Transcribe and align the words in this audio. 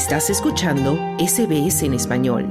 Estás 0.00 0.30
escuchando 0.30 0.98
SBS 1.18 1.82
en 1.82 1.92
español. 1.92 2.46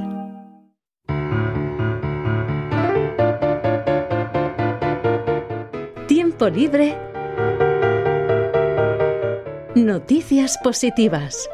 Tiempo 6.08 6.48
libre. 6.48 6.96
Noticias 9.74 10.60
positivas. 10.64 11.50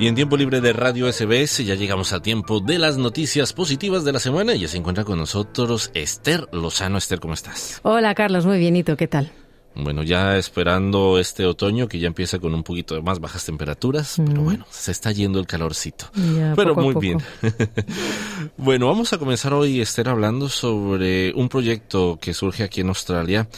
Y 0.00 0.08
en 0.08 0.16
tiempo 0.16 0.36
libre 0.36 0.60
de 0.60 0.72
Radio 0.72 1.10
SBS 1.10 1.64
ya 1.64 1.76
llegamos 1.76 2.12
al 2.12 2.20
tiempo 2.20 2.58
de 2.58 2.80
las 2.80 2.98
noticias 2.98 3.52
positivas 3.52 4.04
de 4.04 4.12
la 4.12 4.18
semana 4.18 4.56
y 4.56 4.58
ya 4.62 4.68
se 4.68 4.76
encuentra 4.76 5.04
con 5.04 5.18
nosotros 5.18 5.92
Esther 5.94 6.48
Lozano. 6.50 6.98
Esther, 6.98 7.20
¿cómo 7.20 7.34
estás? 7.34 7.78
Hola 7.84 8.16
Carlos, 8.16 8.44
muy 8.44 8.58
bienito, 8.58 8.96
¿qué 8.96 9.06
tal? 9.06 9.30
Bueno, 9.76 10.04
ya 10.04 10.36
esperando 10.36 11.18
este 11.18 11.46
otoño 11.46 11.88
que 11.88 11.98
ya 11.98 12.06
empieza 12.06 12.38
con 12.38 12.54
un 12.54 12.62
poquito 12.62 12.94
de 12.94 13.02
más 13.02 13.18
bajas 13.18 13.44
temperaturas, 13.44 14.20
pero 14.24 14.42
bueno, 14.42 14.66
se 14.70 14.92
está 14.92 15.10
yendo 15.10 15.40
el 15.40 15.46
calorcito. 15.46 16.06
pero 16.54 16.76
muy 16.76 16.94
bien. 16.94 17.20
bueno, 18.56 18.86
vamos 18.86 19.12
a 19.12 19.18
comenzar 19.18 19.52
hoy, 19.52 19.80
Esther, 19.80 20.08
hablando 20.08 20.48
sobre 20.48 21.32
un 21.34 21.48
proyecto 21.48 22.18
que 22.20 22.34
surge 22.34 22.62
aquí 22.62 22.82
en 22.82 22.88
Australia 22.88 23.48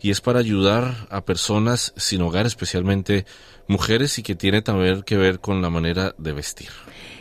y 0.00 0.10
es 0.10 0.20
para 0.22 0.38
ayudar 0.38 1.08
a 1.10 1.24
personas 1.24 1.92
sin 1.96 2.22
hogar, 2.22 2.46
especialmente 2.46 3.26
mujeres, 3.68 4.18
y 4.18 4.22
que 4.22 4.34
tiene 4.34 4.62
también 4.62 5.02
que 5.02 5.16
ver 5.16 5.40
con 5.40 5.60
la 5.60 5.68
manera 5.68 6.14
de 6.16 6.32
vestir. 6.32 6.70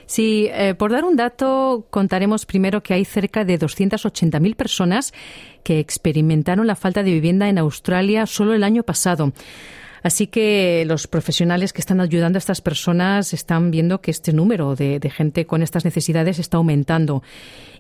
Sí, 0.05 0.48
eh, 0.52 0.76
por 0.76 0.91
dar 0.91 1.04
un 1.04 1.16
dato, 1.16 1.88
contaremos 1.90 2.46
primero 2.46 2.84
que 2.84 2.94
hay 2.94 3.05
cerca 3.05 3.44
de 3.44 3.59
280.000 3.59 4.55
personas 4.55 5.13
que 5.63 5.80
experimentaron 5.80 6.68
la 6.68 6.76
falta 6.76 7.02
de 7.02 7.12
vivienda 7.12 7.50
en 7.50 7.58
Australia 7.58 8.26
solo 8.26 8.54
el 8.54 8.63
año 8.63 8.84
pasado. 8.84 9.34
Así 10.04 10.27
que 10.27 10.84
los 10.86 11.08
profesionales 11.08 11.73
que 11.73 11.82
están 11.82 11.99
ayudando 11.99 12.38
a 12.38 12.40
estas 12.40 12.62
personas 12.62 13.34
están 13.34 13.71
viendo 13.71 14.02
que 14.02 14.12
este 14.12 14.34
número 14.34 14.76
de, 14.76 14.99
de 14.99 15.10
gente 15.10 15.48
con 15.48 15.63
estas 15.63 15.84
necesidades 15.84 16.38
está 16.38 16.57
aumentando. 16.57 17.24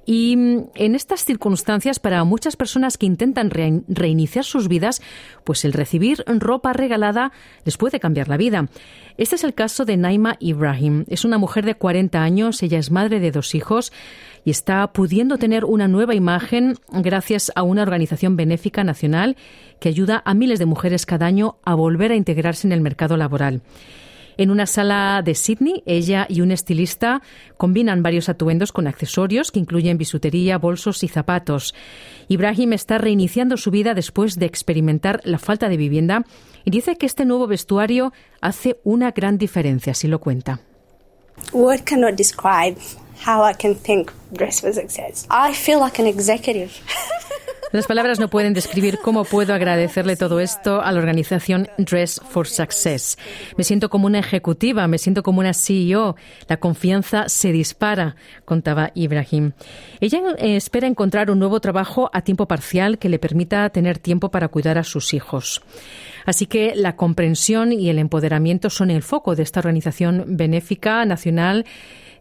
Y 0.05 0.35
mm, 0.37 0.69
en 0.75 0.95
estas 0.95 1.23
circunstancias, 1.23 1.99
para 1.99 2.23
muchas 2.23 2.55
personas 2.55 2.97
que 2.97 3.05
intentan 3.05 3.49
reiniciar 3.51 4.45
sus 4.45 4.67
vidas, 4.67 5.01
pues 5.43 5.65
el 5.65 5.73
recibir 5.73 6.23
ropa 6.27 6.73
regalada 6.73 7.31
les 7.63 7.77
puede 7.77 7.99
cambiar 7.99 8.27
la 8.27 8.37
vida. 8.37 8.69
Este 9.17 9.35
es 9.35 9.45
el 9.45 9.53
caso 9.53 9.85
de 9.85 9.95
Naima 9.95 10.35
Ibrahim. 10.39 11.05
Es 11.07 11.23
una 11.23 11.37
mujer 11.37 11.65
de 11.65 11.75
40 11.75 12.21
años, 12.21 12.61
ella 12.61 12.79
es 12.79 12.91
madre 12.91 13.21
de 13.21 13.31
dos 13.31 13.55
hijos 13.55 13.93
y 14.43 14.51
está 14.51 14.85
pudiendo 14.91 15.37
tener 15.37 15.63
una 15.63 15.87
nueva 15.87 16.15
imagen 16.15 16.75
gracias 16.91 17.49
a 17.55 17.63
una 17.63 17.83
organización 17.83 18.35
benéfica 18.35 18.83
nacional 18.83 19.37
que 19.79 19.87
ayuda 19.87 20.21
a 20.25 20.33
miles 20.33 20.59
de 20.59 20.65
mujeres 20.65 21.05
cada 21.05 21.27
año 21.27 21.57
a 21.63 21.75
volver 21.75 22.11
a 22.11 22.15
integrarse 22.15 22.67
en 22.67 22.73
el 22.73 22.81
mercado 22.81 23.15
laboral. 23.15 23.61
En 24.37 24.51
una 24.51 24.65
sala 24.65 25.21
de 25.23 25.35
Sydney, 25.35 25.83
ella 25.85 26.25
y 26.29 26.41
un 26.41 26.51
estilista 26.51 27.21
combinan 27.57 28.03
varios 28.03 28.29
atuendos 28.29 28.71
con 28.71 28.87
accesorios 28.87 29.51
que 29.51 29.59
incluyen 29.59 29.97
bisutería, 29.97 30.57
bolsos 30.57 31.03
y 31.03 31.07
zapatos. 31.07 31.73
Ibrahim 32.27 32.73
está 32.73 32.97
reiniciando 32.97 33.57
su 33.57 33.71
vida 33.71 33.93
después 33.93 34.35
de 34.35 34.45
experimentar 34.45 35.21
la 35.23 35.39
falta 35.39 35.69
de 35.69 35.77
vivienda 35.77 36.25
y 36.63 36.71
dice 36.71 36.95
que 36.97 37.05
este 37.05 37.25
nuevo 37.25 37.47
vestuario 37.47 38.11
hace 38.41 38.77
una 38.83 39.11
gran 39.11 39.37
diferencia, 39.37 39.91
así 39.91 40.07
lo 40.07 40.19
cuenta. 40.19 40.61
cannot 41.85 42.15
describe 42.15 42.77
how 43.25 43.43
I 43.47 43.53
can 43.53 43.75
think 43.75 44.11
dress 44.31 44.61
for 44.61 44.73
success. 44.73 45.27
I 45.29 45.53
feel 45.53 45.79
like 45.79 46.01
an 46.01 46.07
executive. 46.07 46.71
Las 47.75 47.87
palabras 47.87 48.21
no 48.21 48.29
pueden 48.29 48.53
describir 48.53 48.99
cómo 49.03 49.25
puedo 49.25 49.53
agradecerle 49.53 50.15
todo 50.15 50.39
esto 50.39 50.81
a 50.81 50.93
la 50.93 50.99
organización 50.99 51.67
Dress 51.77 52.21
for 52.29 52.47
Success. 52.47 53.17
Me 53.57 53.65
siento 53.65 53.89
como 53.89 54.05
una 54.07 54.19
ejecutiva, 54.19 54.87
me 54.87 54.97
siento 54.97 55.23
como 55.23 55.41
una 55.41 55.53
CEO. 55.53 56.15
La 56.47 56.55
confianza 56.55 57.27
se 57.27 57.51
dispara, 57.51 58.15
contaba 58.45 58.91
Ibrahim. 58.95 59.51
Ella 59.99 60.21
eh, 60.37 60.55
espera 60.55 60.87
encontrar 60.87 61.29
un 61.29 61.39
nuevo 61.39 61.59
trabajo 61.59 62.09
a 62.13 62.21
tiempo 62.21 62.47
parcial 62.47 62.97
que 62.97 63.09
le 63.09 63.19
permita 63.19 63.69
tener 63.71 63.99
tiempo 63.99 64.31
para 64.31 64.47
cuidar 64.47 64.77
a 64.77 64.85
sus 64.85 65.13
hijos. 65.13 65.61
Así 66.25 66.45
que 66.45 66.75
la 66.75 66.95
comprensión 66.95 67.73
y 67.73 67.89
el 67.89 67.99
empoderamiento 67.99 68.69
son 68.69 68.89
el 68.89 69.03
foco 69.03 69.35
de 69.35 69.43
esta 69.43 69.59
organización 69.59 70.23
benéfica 70.27 71.03
nacional 71.03 71.65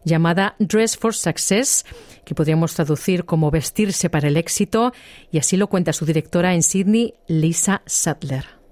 llamada 0.05 0.55
Dress 0.59 0.95
for 0.95 1.13
Success, 1.13 1.85
que 2.23 2.35
podríamos 2.35 2.73
traducir 2.73 3.25
como 3.25 3.51
vestirse 3.51 4.09
para 4.09 4.29
el 4.29 4.37
éxito, 4.37 4.93
y 5.31 5.39
así 5.39 5.57
lo 5.57 5.67
cuenta 5.67 5.91
su 5.91 6.05
directora 6.05 6.53
en 6.53 6.63
Sydney, 6.63 7.15
Lisa 7.27 7.81
Sattler. 7.85 8.64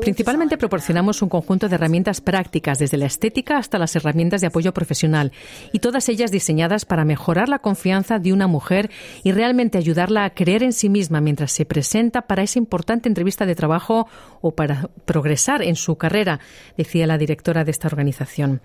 Principalmente 0.00 0.58
proporcionamos 0.58 1.22
un 1.22 1.28
conjunto 1.28 1.68
de 1.68 1.76
herramientas 1.76 2.20
prácticas, 2.20 2.78
desde 2.78 2.96
la 2.96 3.06
estética 3.06 3.58
hasta 3.58 3.78
las 3.78 3.94
herramientas 3.94 4.40
de 4.40 4.48
apoyo 4.48 4.72
profesional, 4.72 5.32
y 5.72 5.78
todas 5.78 6.08
ellas 6.08 6.32
diseñadas 6.32 6.84
para 6.84 7.04
mejorar 7.04 7.48
la 7.48 7.60
confianza 7.60 8.18
de 8.18 8.32
una 8.32 8.46
mujer 8.46 8.90
y 9.22 9.32
realmente 9.32 9.78
ayudarla 9.78 10.24
a 10.24 10.30
creer 10.30 10.62
en 10.62 10.72
sí 10.72 10.88
misma 10.88 11.20
mientras 11.20 11.52
se 11.52 11.64
presenta 11.64 12.22
para 12.22 12.42
esa 12.42 12.58
importante 12.58 13.08
entrevista 13.08 13.46
de 13.46 13.54
trabajo 13.54 14.08
o 14.40 14.52
para 14.52 14.88
progresar 15.04 15.62
en 15.62 15.76
su 15.76 15.96
carrera, 15.96 16.40
decía 16.76 17.06
la 17.06 17.18
directora 17.18 17.64
de 17.64 17.70
esta 17.70 17.88
organización. 17.88 18.60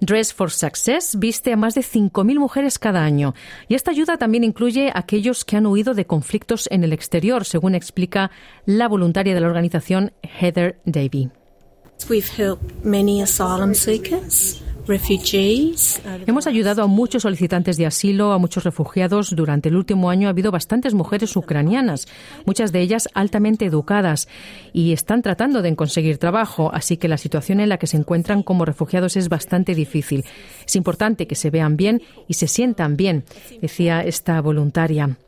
Dress 0.00 0.32
for 0.32 0.50
Success 0.50 1.16
viste 1.18 1.52
a 1.52 1.56
más 1.56 1.74
de 1.74 1.80
5.000 1.80 2.38
mujeres 2.38 2.78
cada 2.78 3.04
año 3.04 3.34
y 3.68 3.74
esta 3.74 3.90
ayuda 3.90 4.16
también 4.16 4.44
incluye 4.44 4.90
a 4.90 5.00
aquellos 5.00 5.44
que 5.44 5.56
han 5.56 5.66
huido 5.66 5.94
de 5.94 6.06
conflictos 6.06 6.68
en 6.70 6.84
el 6.84 6.92
exterior, 6.92 7.44
según 7.44 7.74
explica 7.74 8.30
la 8.64 8.88
voluntaria 8.88 9.34
de 9.34 9.40
la 9.40 9.48
organización 9.48 10.12
Heather 10.22 10.80
Davey. 10.84 11.30
We've 12.08 12.28
helped 12.28 12.84
many 12.84 13.22
asylum 13.22 13.74
seekers 13.74 14.62
Hemos 16.26 16.46
ayudado 16.46 16.82
a 16.82 16.86
muchos 16.86 17.22
solicitantes 17.22 17.76
de 17.76 17.86
asilo, 17.86 18.32
a 18.32 18.38
muchos 18.38 18.64
refugiados. 18.64 19.36
Durante 19.36 19.68
el 19.68 19.76
último 19.76 20.08
año 20.08 20.28
ha 20.28 20.30
habido 20.30 20.50
bastantes 20.50 20.94
mujeres 20.94 21.36
ucranianas, 21.36 22.08
muchas 22.46 22.72
de 22.72 22.80
ellas 22.80 23.08
altamente 23.14 23.66
educadas, 23.66 24.28
y 24.72 24.92
están 24.92 25.22
tratando 25.22 25.62
de 25.62 25.76
conseguir 25.76 26.18
trabajo, 26.18 26.70
así 26.72 26.96
que 26.96 27.08
la 27.08 27.18
situación 27.18 27.60
en 27.60 27.68
la 27.68 27.78
que 27.78 27.86
se 27.86 27.98
encuentran 27.98 28.42
como 28.42 28.64
refugiados 28.64 29.16
es 29.16 29.28
bastante 29.28 29.74
difícil. 29.74 30.24
Es 30.66 30.74
importante 30.74 31.26
que 31.26 31.34
se 31.34 31.50
vean 31.50 31.76
bien 31.76 32.02
y 32.26 32.34
se 32.34 32.48
sientan 32.48 32.96
bien, 32.96 33.24
decía 33.60 34.00
esta 34.00 34.40
voluntaria. 34.40 35.18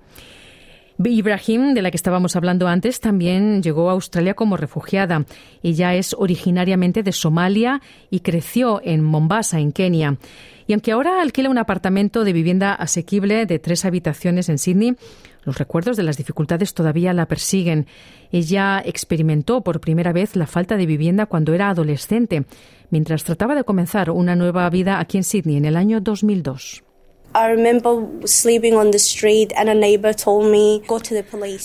Ibrahim, 1.08 1.72
de 1.72 1.80
la 1.80 1.90
que 1.90 1.96
estábamos 1.96 2.36
hablando 2.36 2.68
antes, 2.68 3.00
también 3.00 3.62
llegó 3.62 3.88
a 3.88 3.92
Australia 3.92 4.34
como 4.34 4.58
refugiada. 4.58 5.24
Ella 5.62 5.94
es 5.94 6.14
originariamente 6.18 7.02
de 7.02 7.12
Somalia 7.12 7.80
y 8.10 8.20
creció 8.20 8.82
en 8.84 9.02
Mombasa, 9.02 9.60
en 9.60 9.72
Kenia. 9.72 10.18
Y 10.66 10.74
aunque 10.74 10.92
ahora 10.92 11.22
alquila 11.22 11.48
un 11.48 11.58
apartamento 11.58 12.22
de 12.22 12.34
vivienda 12.34 12.74
asequible 12.74 13.46
de 13.46 13.58
tres 13.58 13.84
habitaciones 13.86 14.48
en 14.50 14.58
Sydney, 14.58 14.96
los 15.44 15.56
recuerdos 15.56 15.96
de 15.96 16.02
las 16.02 16.18
dificultades 16.18 16.74
todavía 16.74 17.14
la 17.14 17.26
persiguen. 17.26 17.86
Ella 18.30 18.82
experimentó 18.84 19.62
por 19.62 19.80
primera 19.80 20.12
vez 20.12 20.36
la 20.36 20.46
falta 20.46 20.76
de 20.76 20.86
vivienda 20.86 21.26
cuando 21.26 21.54
era 21.54 21.70
adolescente, 21.70 22.44
mientras 22.90 23.24
trataba 23.24 23.54
de 23.54 23.64
comenzar 23.64 24.10
una 24.10 24.36
nueva 24.36 24.68
vida 24.68 25.00
aquí 25.00 25.16
en 25.16 25.24
Sydney 25.24 25.56
en 25.56 25.64
el 25.64 25.76
año 25.76 26.00
2002. 26.00 26.82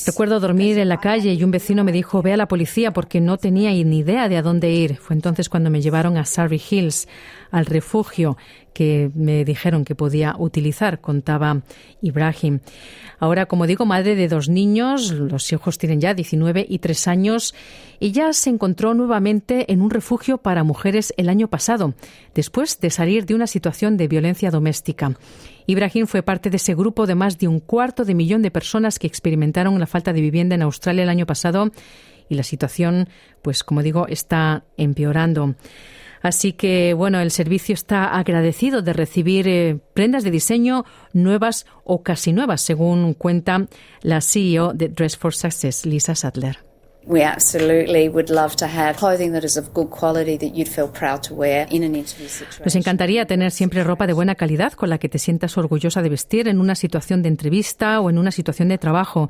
Recuerdo 0.06 0.40
dormir 0.40 0.78
en 0.78 0.90
la 0.90 1.00
calle 1.00 1.34
y 1.34 1.44
un 1.44 1.52
vecino 1.52 1.84
me 1.84 1.92
dijo 1.92 2.22
ve 2.22 2.34
a 2.34 2.38
la 2.38 2.48
policía 2.48 2.92
porque 2.92 3.20
no 3.20 3.38
tenía 3.38 3.72
ni 3.72 4.00
idea 4.00 4.30
de 4.30 4.38
a 4.38 4.42
dónde 4.42 4.70
ir. 4.72 4.98
Fue 4.98 5.16
entonces 5.16 5.50
cuando 5.50 5.70
me 5.70 5.82
llevaron 5.82 6.18
a 6.18 6.26
Surrey 6.26 6.62
Hills, 6.70 7.08
al 7.52 7.66
refugio 7.66 8.38
que 8.76 9.10
me 9.16 9.46
dijeron 9.46 9.86
que 9.86 9.96
podía 9.96 10.36
utilizar, 10.38 11.00
contaba 11.00 11.62
Ibrahim. 12.02 12.60
Ahora, 13.20 13.46
como 13.46 13.68
digo, 13.68 13.86
madre 13.86 14.16
de 14.16 14.28
dos 14.28 14.50
niños, 14.50 15.12
los 15.12 15.50
hijos 15.54 15.78
tienen 15.78 16.02
ya 16.02 16.14
19 16.14 16.66
y 16.68 16.80
3 16.80 17.08
años, 17.08 17.56
ella 18.02 18.34
se 18.34 18.50
encontró 18.50 18.94
nuevamente 18.94 19.72
en 19.72 19.82
un 19.82 19.92
refugio 19.92 20.40
para 20.40 20.66
mujeres 20.66 21.14
el 21.16 21.30
año 21.30 21.48
pasado, 21.48 21.94
después 22.34 22.78
de 22.82 22.90
salir 22.90 23.26
de 23.26 23.36
una 23.36 23.48
situación 23.48 23.96
de 23.96 24.10
violencia 24.10 24.52
doméstica. 24.52 25.18
Ibrahim 25.68 26.06
fue 26.06 26.22
parte 26.22 26.50
de 26.50 26.58
ese 26.58 26.76
grupo 26.76 27.08
de 27.08 27.16
más 27.16 27.38
de 27.38 27.48
un 27.48 27.62
cuarto 27.62 28.04
de 28.04 28.14
millón 28.14 28.42
de 28.42 28.52
personas 28.52 29.00
que 29.00 29.08
experimentaron 29.08 29.80
la 29.80 29.88
falta 29.88 30.12
de 30.12 30.20
vivienda 30.20 30.54
en 30.54 30.64
Australia 30.64 31.04
el 31.04 31.10
año 31.10 31.26
pasado 31.26 31.72
y 32.28 32.36
la 32.36 32.44
situación, 32.44 33.08
pues 33.42 33.64
como 33.64 33.82
digo, 33.84 34.06
está 34.10 34.66
empeorando. 34.76 35.56
Así 36.26 36.54
que, 36.54 36.96
bueno, 36.96 37.20
el 37.20 37.30
servicio 37.30 37.76
está 37.76 38.18
agradecido 38.18 38.82
de 38.82 38.94
recibir 38.94 39.48
eh, 39.48 39.78
prendas 39.94 40.24
de 40.24 40.32
diseño 40.32 40.84
nuevas 41.14 41.68
o 41.84 42.02
casi 42.02 42.34
nuevas, 42.34 42.62
según 42.62 43.14
cuenta 43.14 43.68
la 44.02 44.22
CEO 44.22 44.74
de 44.74 44.90
Dress 44.90 45.18
for 45.18 45.36
Success, 45.36 45.86
Lisa 45.86 46.16
Sadler. 46.16 46.66
Nos 52.64 52.76
encantaría 52.76 53.26
tener 53.26 53.52
siempre 53.52 53.84
ropa 53.84 54.08
de 54.08 54.14
buena 54.14 54.34
calidad 54.34 54.74
con 54.74 54.90
la 54.90 54.98
que 54.98 55.08
te 55.08 55.20
sientas 55.20 55.56
orgullosa 55.58 56.02
de 56.02 56.10
vestir 56.10 56.48
en 56.48 56.60
una 56.60 56.74
situación 56.74 57.22
de 57.22 57.30
entrevista 57.30 58.00
o 58.00 58.10
en 58.10 58.18
una 58.18 58.32
situación 58.32 58.70
de 58.70 58.80
trabajo 58.80 59.30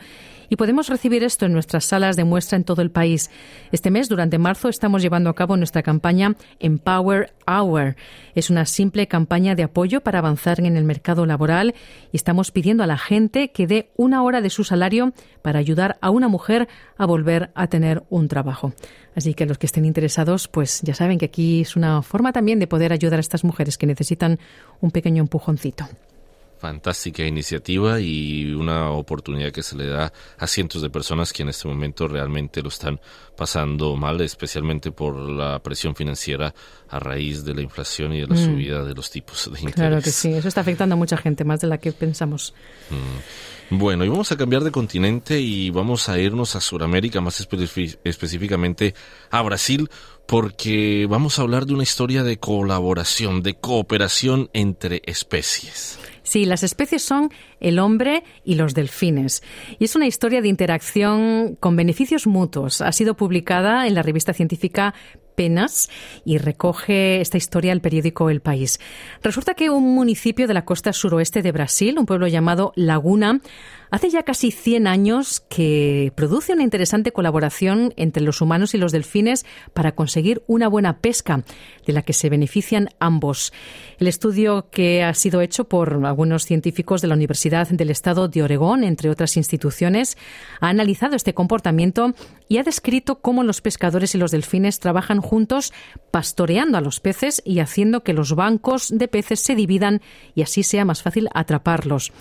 y 0.50 0.56
podemos 0.56 0.90
recibir 0.90 1.24
esto 1.24 1.46
en 1.46 1.54
nuestras 1.54 1.86
salas 1.86 2.16
de 2.16 2.24
muestra 2.24 2.56
en 2.56 2.64
todo 2.64 2.82
el 2.82 2.92
país. 2.92 3.30
Este 3.72 3.92
mes, 3.92 4.10
durante 4.10 4.38
marzo, 4.38 4.70
estamos 4.70 5.02
llevando 5.02 5.30
a 5.30 5.36
cabo 5.36 5.58
nuestra 5.58 5.84
campaña 5.84 6.36
Empower 6.60 7.34
Hour. 7.48 7.96
Es 8.36 8.50
una 8.50 8.66
simple 8.66 9.08
campaña 9.08 9.56
de 9.56 9.64
apoyo 9.64 10.02
para 10.02 10.20
avanzar 10.20 10.60
en 10.60 10.78
el 10.78 10.84
mercado 10.84 11.26
laboral 11.26 11.76
y 12.12 12.18
estamos 12.18 12.52
pidiendo 12.52 12.84
a 12.84 12.88
la 12.88 12.98
gente 12.98 13.52
que 13.52 13.68
dé 13.68 13.92
una 13.98 14.24
hora 14.24 14.42
de 14.42 14.50
su 14.50 14.64
salario 14.64 15.14
para 15.42 15.60
ayudar 15.60 15.98
a 16.02 16.10
una 16.10 16.28
mujer 16.28 16.68
a 16.98 17.06
volver 17.06 17.52
a 17.56 17.65
tener 17.68 18.04
un 18.10 18.28
trabajo. 18.28 18.74
Así 19.16 19.34
que 19.34 19.46
los 19.46 19.58
que 19.58 19.66
estén 19.66 19.86
interesados, 19.86 20.48
pues 20.48 20.82
ya 20.82 20.94
saben 20.94 21.18
que 21.18 21.26
aquí 21.26 21.62
es 21.62 21.76
una 21.76 22.02
forma 22.02 22.34
también 22.34 22.60
de 22.60 22.68
poder 22.68 22.92
ayudar 22.94 23.20
a 23.20 23.22
estas 23.22 23.44
mujeres 23.44 23.78
que 23.78 23.88
necesitan 23.88 24.40
un 24.82 24.92
pequeño 24.92 25.22
empujoncito. 25.22 25.88
Fantástica 26.66 27.24
iniciativa 27.24 28.00
y 28.00 28.52
una 28.52 28.90
oportunidad 28.90 29.52
que 29.52 29.62
se 29.62 29.76
le 29.76 29.86
da 29.86 30.12
a 30.36 30.48
cientos 30.48 30.82
de 30.82 30.90
personas 30.90 31.32
que 31.32 31.44
en 31.44 31.50
este 31.50 31.68
momento 31.68 32.08
realmente 32.08 32.64
lo 32.64 32.70
están 32.70 33.00
pasando 33.38 33.96
mal, 33.96 34.20
especialmente 34.22 34.92
por 34.92 35.16
la 35.16 35.62
presión 35.62 35.94
financiera 35.94 36.56
a 36.90 36.98
raíz 36.98 37.46
de 37.46 37.54
la 37.54 37.62
inflación 37.62 38.14
y 38.14 38.22
de 38.22 38.26
la 38.26 38.34
mm. 38.34 38.46
subida 38.46 38.84
de 38.84 38.96
los 38.96 39.12
tipos 39.12 39.46
de 39.46 39.60
interés. 39.60 39.76
Claro 39.76 40.02
que 40.02 40.10
sí, 40.10 40.34
eso 40.34 40.48
está 40.48 40.62
afectando 40.62 40.96
a 40.96 40.98
mucha 40.98 41.18
gente, 41.18 41.44
más 41.44 41.62
de 41.62 41.68
la 41.68 41.78
que 41.78 41.92
pensamos. 41.92 42.56
Mm. 42.90 43.78
Bueno, 43.78 44.04
y 44.04 44.10
vamos 44.10 44.32
a 44.32 44.36
cambiar 44.36 44.64
de 44.64 44.72
continente 44.72 45.40
y 45.40 45.70
vamos 45.70 46.10
a 46.10 46.18
irnos 46.18 46.56
a 46.56 46.62
Sudamérica, 46.62 47.22
más 47.22 47.48
específicamente 48.04 48.96
a 49.30 49.44
Brasil, 49.44 49.88
porque 50.26 51.06
vamos 51.08 51.38
a 51.38 51.44
hablar 51.44 51.68
de 51.68 51.76
una 51.76 51.84
historia 51.84 52.24
de 52.24 52.38
colaboración, 52.38 53.44
de 53.44 53.54
cooperación 53.54 54.50
entre 54.54 55.04
especies. 55.06 56.00
Sí, 56.26 56.46
las 56.46 56.64
especies 56.64 57.04
son 57.04 57.30
el 57.60 57.80
hombre 57.80 58.24
y 58.44 58.56
los 58.56 58.74
delfines. 58.74 59.44
Y 59.80 59.86
es 59.86 59.96
una 59.96 60.08
historia 60.08 60.42
de 60.42 60.48
interacción 60.48 61.56
con 61.60 61.76
beneficios 61.76 62.26
mutuos. 62.28 62.82
Ha 62.82 62.92
sido 62.92 63.16
publicada 63.16 63.88
en 63.88 63.94
la 63.94 64.02
revista 64.02 64.34
científica 64.34 64.96
Penas 65.36 65.90
y 66.24 66.38
recoge 66.38 67.22
esta 67.22 67.38
historia 67.38 67.74
el 67.74 67.82
periódico 67.82 68.30
El 68.30 68.42
País. 68.42 68.80
Resulta 69.22 69.54
que 69.54 69.70
un 69.70 69.94
municipio 69.94 70.48
de 70.48 70.54
la 70.54 70.66
costa 70.66 70.94
suroeste 70.94 71.42
de 71.42 71.52
Brasil, 71.52 72.00
un 72.00 72.06
pueblo 72.06 72.28
llamado 72.28 72.72
Laguna, 72.76 73.42
hace 73.96 74.10
ya 74.10 74.24
casi 74.24 74.52
100 74.52 74.88
años 74.88 75.40
que 75.48 76.12
produce 76.16 76.52
una 76.52 76.64
interesante 76.64 77.14
colaboración 77.14 77.94
entre 77.96 78.24
los 78.24 78.42
humanos 78.42 78.74
y 78.74 78.78
los 78.78 78.92
delfines 78.92 79.46
para 79.74 79.94
conseguir 79.96 80.44
una 80.48 80.68
buena 80.68 81.00
pesca, 81.00 81.46
de 81.86 81.94
la 81.94 82.02
que 82.02 82.12
se 82.12 82.30
benefician 82.30 82.90
ambos. 83.00 83.54
El 83.98 84.08
estudio 84.08 84.68
que 84.70 85.02
ha 85.02 85.14
sido 85.14 85.40
hecho 85.40 85.70
por 85.70 86.06
algunos 86.06 86.44
científicos 86.44 87.02
de 87.02 87.08
la 87.08 87.14
Universidad 87.14 87.70
del 87.70 87.90
Estado 87.90 88.28
de 88.28 88.44
Oregón, 88.44 88.84
entre 88.84 89.10
otras 89.10 89.38
instituciones, 89.38 90.18
ha 90.60 90.68
analizado 90.68 91.16
este 91.16 91.34
comportamiento 91.34 92.16
y 92.50 92.58
ha 92.58 92.64
descrito 92.64 93.22
cómo 93.22 93.44
los 93.44 93.62
pescadores 93.62 94.14
y 94.14 94.18
los 94.18 94.32
delfines 94.32 94.82
trabajan 94.82 95.22
juntos 95.22 95.72
pastoreando 96.12 96.78
a 96.78 96.82
los 96.82 97.00
peces 97.00 97.42
y 97.46 97.60
haciendo 97.60 98.04
que 98.04 98.12
los 98.12 98.36
bancos 98.36 98.90
de 98.94 99.08
peces 99.08 99.40
se 99.40 99.56
dividan 99.56 100.02
y 100.34 100.42
así 100.42 100.64
sea 100.64 100.84
más 100.84 101.02
fácil 101.02 101.30
atraparlos. 101.34 102.12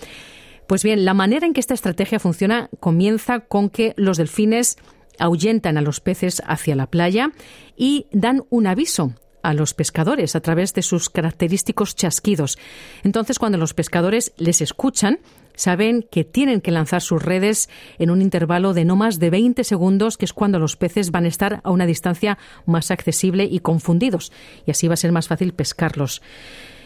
Pues 0.67 0.83
bien, 0.83 1.05
la 1.05 1.13
manera 1.13 1.45
en 1.45 1.53
que 1.53 1.59
esta 1.59 1.73
estrategia 1.73 2.19
funciona 2.19 2.69
comienza 2.79 3.41
con 3.41 3.69
que 3.69 3.93
los 3.97 4.17
delfines 4.17 4.77
ahuyentan 5.19 5.77
a 5.77 5.81
los 5.81 5.99
peces 5.99 6.41
hacia 6.45 6.75
la 6.75 6.87
playa 6.87 7.31
y 7.77 8.07
dan 8.11 8.43
un 8.49 8.67
aviso 8.67 9.13
a 9.43 9.53
los 9.53 9.75
pescadores 9.75 10.35
a 10.35 10.41
través 10.41 10.73
de 10.73 10.81
sus 10.81 11.09
característicos 11.09 11.95
chasquidos. 11.95 12.57
Entonces, 13.03 13.37
cuando 13.37 13.59
los 13.59 13.75
pescadores 13.75 14.33
les 14.37 14.59
escuchan, 14.61 15.19
saben 15.55 16.05
que 16.09 16.23
tienen 16.23 16.61
que 16.61 16.71
lanzar 16.71 17.01
sus 17.01 17.21
redes 17.21 17.69
en 17.99 18.09
un 18.09 18.23
intervalo 18.23 18.73
de 18.73 18.85
no 18.85 18.95
más 18.95 19.19
de 19.19 19.29
20 19.29 19.63
segundos, 19.63 20.17
que 20.17 20.25
es 20.25 20.33
cuando 20.33 20.57
los 20.57 20.75
peces 20.75 21.11
van 21.11 21.25
a 21.25 21.29
estar 21.29 21.61
a 21.63 21.69
una 21.69 21.85
distancia 21.85 22.39
más 22.65 22.89
accesible 22.89 23.45
y 23.45 23.59
confundidos, 23.59 24.31
y 24.65 24.71
así 24.71 24.87
va 24.87 24.95
a 24.95 24.97
ser 24.97 25.11
más 25.11 25.27
fácil 25.27 25.53
pescarlos. 25.53 26.23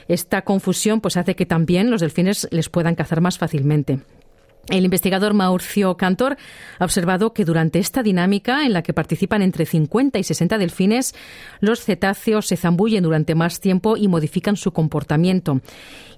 Esta 0.09 0.41
confusión 0.41 1.01
pues 1.01 1.17
hace 1.17 1.35
que 1.35 1.45
también 1.45 1.91
los 1.91 2.01
delfines 2.01 2.47
les 2.49 2.67
puedan 2.67 2.95
cazar 2.95 3.21
más 3.21 3.37
fácilmente. 3.37 3.99
El 4.69 4.85
investigador 4.85 5.33
Mauricio 5.33 5.97
Cantor 5.97 6.37
ha 6.77 6.85
observado 6.85 7.33
que 7.33 7.43
durante 7.43 7.79
esta 7.79 8.03
dinámica, 8.03 8.65
en 8.65 8.73
la 8.73 8.83
que 8.83 8.93
participan 8.93 9.41
entre 9.41 9.65
50 9.65 10.19
y 10.19 10.23
60 10.23 10.59
delfines, 10.59 11.15
los 11.59 11.83
cetáceos 11.83 12.45
se 12.45 12.55
zambullen 12.55 13.03
durante 13.03 13.33
más 13.33 13.59
tiempo 13.59 13.97
y 13.97 14.07
modifican 14.07 14.57
su 14.57 14.71
comportamiento. 14.71 15.61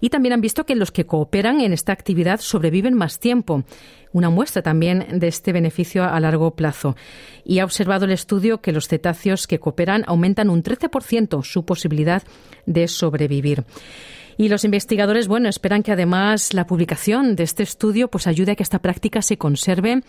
Y 0.01 0.09
también 0.09 0.33
han 0.33 0.41
visto 0.41 0.65
que 0.65 0.75
los 0.75 0.91
que 0.91 1.05
cooperan 1.05 1.61
en 1.61 1.71
esta 1.71 1.93
actividad 1.93 2.41
sobreviven 2.41 2.93
más 2.93 3.19
tiempo. 3.19 3.63
Una 4.11 4.29
muestra 4.29 4.61
también 4.61 5.19
de 5.19 5.29
este 5.29 5.53
beneficio 5.53 6.03
a 6.03 6.19
largo 6.19 6.53
plazo. 6.53 6.97
Y 7.45 7.59
ha 7.59 7.63
observado 7.63 8.03
el 8.03 8.11
estudio 8.11 8.59
que 8.59 8.73
los 8.73 8.89
cetáceos 8.89 9.47
que 9.47 9.59
cooperan 9.59 10.03
aumentan 10.07 10.49
un 10.49 10.61
13% 10.61 11.41
su 11.43 11.63
posibilidad 11.63 12.21
de 12.65 12.89
sobrevivir. 12.89 13.63
Y 14.41 14.49
los 14.49 14.63
investigadores, 14.63 15.27
bueno, 15.27 15.49
esperan 15.49 15.83
que 15.83 15.91
además 15.91 16.55
la 16.55 16.65
publicación 16.65 17.35
de 17.35 17.43
este 17.43 17.61
estudio 17.61 18.07
pues 18.07 18.25
ayude 18.25 18.53
a 18.53 18.55
que 18.55 18.63
esta 18.63 18.79
práctica 18.79 19.21
se 19.21 19.37
conserve 19.37 20.01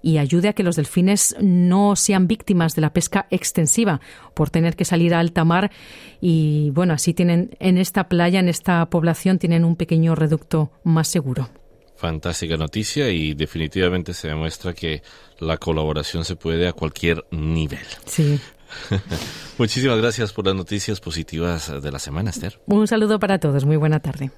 y 0.00 0.16
ayude 0.16 0.48
a 0.48 0.52
que 0.54 0.62
los 0.62 0.76
delfines 0.76 1.36
no 1.42 1.94
sean 1.94 2.26
víctimas 2.26 2.74
de 2.74 2.80
la 2.80 2.94
pesca 2.94 3.26
extensiva 3.30 4.00
por 4.32 4.48
tener 4.48 4.74
que 4.74 4.86
salir 4.86 5.12
a 5.12 5.20
alta 5.20 5.44
mar 5.44 5.70
y 6.18 6.70
bueno, 6.70 6.94
así 6.94 7.12
tienen 7.12 7.58
en 7.60 7.76
esta 7.76 8.08
playa, 8.08 8.40
en 8.40 8.48
esta 8.48 8.88
población 8.88 9.38
tienen 9.38 9.66
un 9.66 9.76
pequeño 9.76 10.14
reducto 10.14 10.72
más 10.82 11.08
seguro. 11.08 11.50
Fantástica 11.94 12.56
noticia 12.56 13.10
y 13.10 13.34
definitivamente 13.34 14.14
se 14.14 14.28
demuestra 14.28 14.72
que 14.72 15.02
la 15.40 15.58
colaboración 15.58 16.24
se 16.24 16.36
puede 16.36 16.66
a 16.68 16.72
cualquier 16.72 17.22
nivel. 17.32 17.84
Sí. 18.06 18.40
Muchísimas 19.58 19.98
gracias 19.98 20.32
por 20.32 20.46
las 20.46 20.54
noticias 20.54 21.00
positivas 21.00 21.72
de 21.82 21.92
la 21.92 21.98
semana, 21.98 22.30
Esther. 22.30 22.60
Un 22.66 22.86
saludo 22.86 23.18
para 23.18 23.38
todos. 23.38 23.64
Muy 23.64 23.76
buena 23.76 24.00
tarde. 24.00 24.30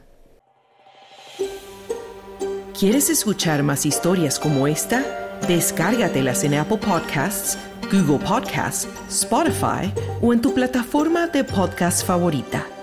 ¿Quieres 2.79 3.09
escuchar 3.09 3.63
más 3.63 3.87
historias 3.87 4.39
como 4.39 4.67
esta? 4.67 5.03
Descárgatelas 5.49 6.45
en 6.45 6.55
Apple 6.55 6.79
Podcasts, 6.79 7.59
Google 7.91 8.19
Podcasts, 8.19 8.87
Spotify 9.09 9.93
o 10.21 10.33
en 10.33 10.43
tu 10.43 10.53
plataforma 10.53 11.27
de 11.27 11.45
podcast 11.45 12.07
favorita. 12.07 12.76